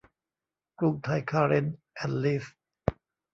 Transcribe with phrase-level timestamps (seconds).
[0.79, 2.45] กรุงไทยคาร์เร้นท์ แอนด์ ลีส